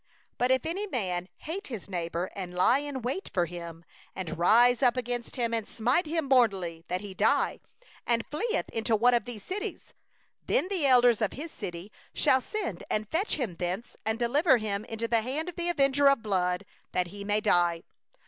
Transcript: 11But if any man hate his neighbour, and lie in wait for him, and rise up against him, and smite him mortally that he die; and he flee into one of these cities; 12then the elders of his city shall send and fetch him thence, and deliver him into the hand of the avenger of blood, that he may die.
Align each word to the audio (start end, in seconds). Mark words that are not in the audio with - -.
11But 0.39 0.49
if 0.49 0.65
any 0.65 0.87
man 0.87 1.29
hate 1.37 1.67
his 1.67 1.87
neighbour, 1.87 2.31
and 2.35 2.55
lie 2.55 2.79
in 2.79 3.03
wait 3.03 3.29
for 3.35 3.45
him, 3.45 3.85
and 4.15 4.35
rise 4.39 4.81
up 4.81 4.97
against 4.97 5.35
him, 5.35 5.53
and 5.53 5.67
smite 5.67 6.07
him 6.07 6.25
mortally 6.25 6.83
that 6.87 7.01
he 7.01 7.13
die; 7.13 7.59
and 8.07 8.23
he 8.23 8.29
flee 8.31 8.63
into 8.73 8.95
one 8.95 9.13
of 9.13 9.25
these 9.25 9.43
cities; 9.43 9.93
12then 10.47 10.69
the 10.71 10.87
elders 10.87 11.21
of 11.21 11.33
his 11.33 11.51
city 11.51 11.91
shall 12.15 12.41
send 12.41 12.83
and 12.89 13.09
fetch 13.11 13.35
him 13.35 13.55
thence, 13.57 13.95
and 14.03 14.17
deliver 14.17 14.57
him 14.57 14.85
into 14.85 15.07
the 15.07 15.21
hand 15.21 15.47
of 15.47 15.55
the 15.55 15.69
avenger 15.69 16.09
of 16.09 16.23
blood, 16.23 16.65
that 16.93 17.09
he 17.09 17.23
may 17.23 17.39
die. 17.39 17.83